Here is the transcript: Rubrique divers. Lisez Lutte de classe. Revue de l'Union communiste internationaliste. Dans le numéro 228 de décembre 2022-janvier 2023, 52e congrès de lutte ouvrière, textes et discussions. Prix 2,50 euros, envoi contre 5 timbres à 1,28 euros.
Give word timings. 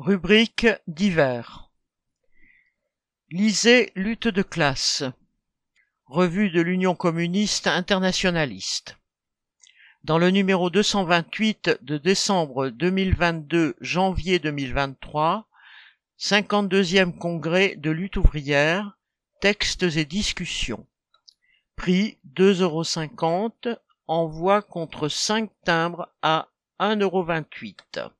Rubrique 0.00 0.68
divers. 0.86 1.72
Lisez 3.30 3.90
Lutte 3.96 4.28
de 4.28 4.42
classe. 4.42 5.02
Revue 6.06 6.50
de 6.50 6.60
l'Union 6.60 6.94
communiste 6.94 7.66
internationaliste. 7.66 8.96
Dans 10.04 10.18
le 10.18 10.30
numéro 10.30 10.70
228 10.70 11.80
de 11.82 11.98
décembre 11.98 12.68
2022-janvier 12.68 14.38
2023, 14.38 15.48
52e 16.20 17.18
congrès 17.18 17.74
de 17.74 17.90
lutte 17.90 18.18
ouvrière, 18.18 18.96
textes 19.40 19.82
et 19.82 20.04
discussions. 20.04 20.86
Prix 21.74 22.18
2,50 22.36 22.62
euros, 22.62 23.78
envoi 24.06 24.62
contre 24.62 25.08
5 25.08 25.50
timbres 25.64 26.08
à 26.22 26.46
1,28 26.78 27.74
euros. 27.98 28.12